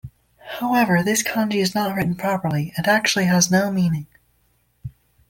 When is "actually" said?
2.87-3.25